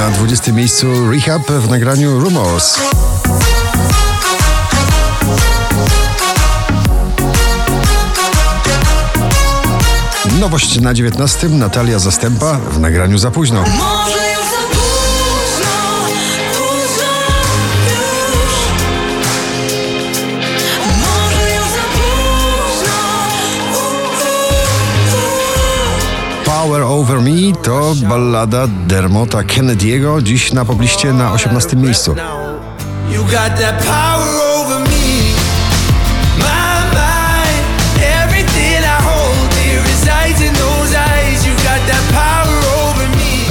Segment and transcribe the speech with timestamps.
[0.00, 2.78] Na 20 miejscu Rehab w nagraniu Rumors.
[10.40, 13.64] Nowość na 19 Natalia Zastępa w nagraniu Za późno.
[27.10, 32.14] Over Me to ballada Dermota Kennedy'ego, dziś na pobliście na 18 miejscu.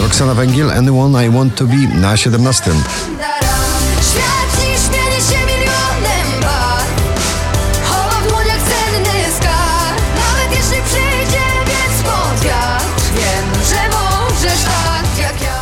[0.01, 2.71] Roxana Węgiel, Anyone I Want To Be na 17.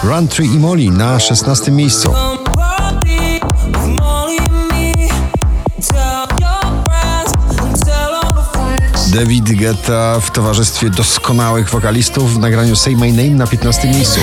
[0.08, 2.14] 3 i Molly na 16 miejscu.
[9.14, 14.20] David Guetta w towarzystwie doskonałych wokalistów w nagraniu Say My Name na 15 miejscu.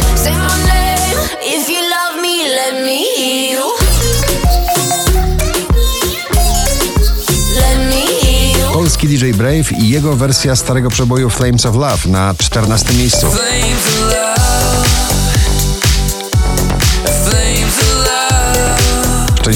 [8.72, 13.26] Polski DJ Brave i jego wersja starego przeboju Flames of Love na 14 miejscu.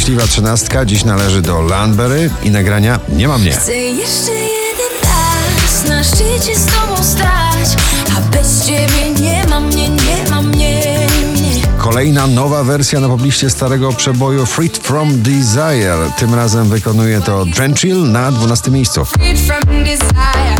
[0.08, 3.50] Szczęśliwa trzynastka dziś należy do Landberry i nagrania Nie ma mnie.
[3.52, 7.76] Chcę jeszcze jeden raz na szczycie z tobą stać
[8.16, 11.62] A bez ciebie nie ma mnie, nie ma mnie, mnie.
[11.78, 16.10] Kolejna nowa wersja na pobliście starego przeboju Freed from Desire.
[16.18, 19.04] Tym razem wykonuje to Drenchill na 12 miejscu.
[19.04, 20.58] freed from desire.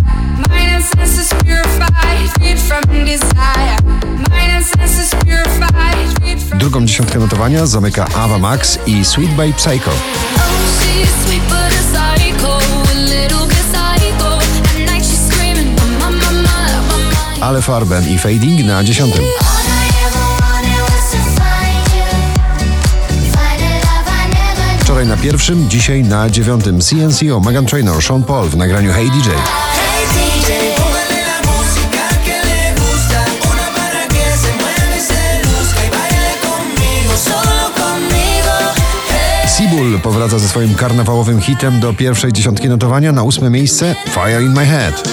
[1.29, 2.59] Purified, freed
[6.69, 9.91] Drugą dziesiątkę notowania zamyka Ava Max i Sweet Babe Psycho.
[17.41, 19.23] Ale Farben i Fading na dziesiątym.
[24.81, 26.81] Wczoraj na pierwszym, dzisiaj na dziewiątym.
[26.81, 28.93] CNCO, Megan Trainor, Sean Paul w nagraniu.
[28.93, 29.31] Hey DJ.
[40.29, 43.95] Powraca ze swoim karnawałowym hitem do pierwszej dziesiątki notowania na ósme miejsce.
[44.15, 45.09] Fire in my head.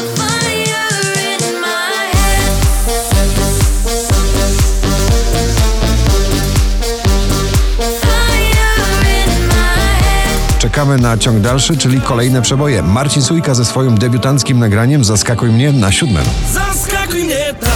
[10.59, 12.81] Czekamy na ciąg dalszy, czyli kolejne przeboje.
[12.83, 16.25] Marcin Sujka ze swoim debiutanckim nagraniem Zaskakuj mnie na siódmym.
[16.53, 17.74] Zaskakuj mnie tak,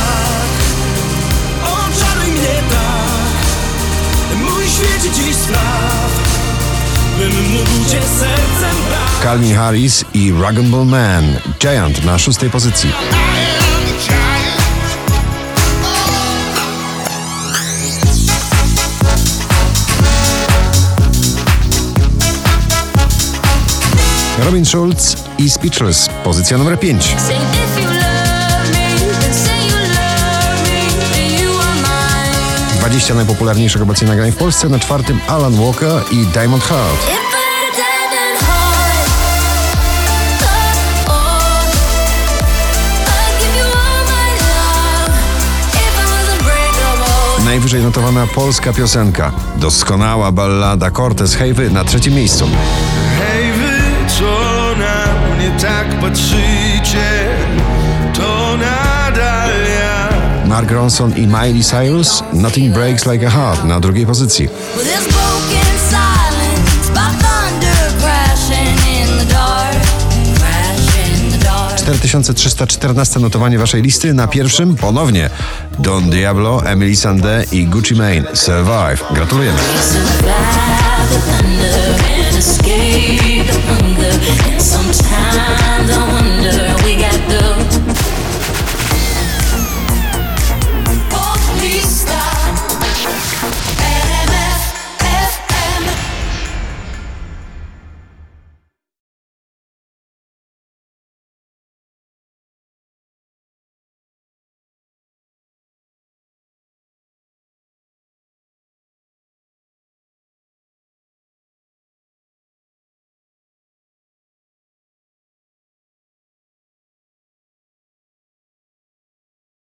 [9.24, 11.24] Calvin Harris i Rug'n'Bull Man
[11.60, 12.92] Giant na szóstej pozycji.
[24.46, 27.04] Robin Schulz i Speechless, pozycja numer 5.
[27.04, 31.76] Say if you love me, then say you love me, then you are
[32.80, 32.90] mine.
[32.90, 37.29] 20 najpopularniejszych obecnie nagrań w Polsce, na czwartym Alan Walker i Diamond Heart.
[47.60, 49.32] Najwyżej notowana polska piosenka.
[49.58, 52.50] Doskonała ballada Cortez Hejwy na trzecim miejscu.
[53.20, 54.26] Hej wy, co
[54.80, 57.28] na mnie tak patrzycie,
[58.14, 59.50] to nadal
[59.80, 60.10] ja.
[60.48, 64.50] Mark Ronson i Miley Cyrus Nothing Breaks Like a Heart na drugiej pozycji.
[71.98, 75.30] 4314 notowanie waszej listy na pierwszym ponownie
[75.80, 79.04] Don Diablo, Emily Sandé i Gucci Mane Survive.
[79.14, 79.60] Gratulujemy.